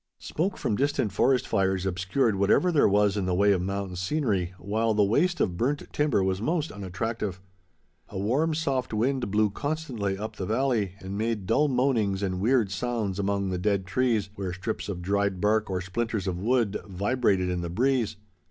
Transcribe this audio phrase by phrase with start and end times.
[0.17, 4.51] Smoke from distant forest fires obscured whatever there was in the way of mountain scenery,
[4.57, 7.39] while the waste of burnt timber was most unattractive.
[8.09, 12.71] A warm, soft wind blew constantly up the valley and made dull moanings and weird
[12.71, 17.49] sounds among the dead trees, where strips of dried bark or splinters of wood vibrated
[17.49, 18.15] in the breeze.